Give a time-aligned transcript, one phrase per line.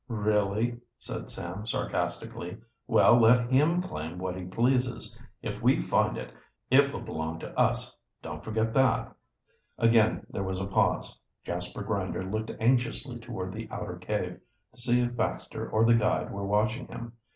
[0.07, 2.57] "Really?" said Sam sarcastically.
[2.87, 5.15] "Well, let him claim what he pleases.
[5.43, 6.33] If we find it,
[6.71, 9.15] it will belong to us don't forget that."
[9.77, 11.19] Again there was a pause.
[11.43, 14.39] Jasper Grinder looked anxiously toward the outer cave,
[14.73, 17.13] to see if Baxter or the guide were watching him.